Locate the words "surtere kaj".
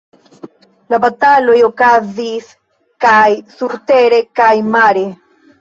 3.59-4.53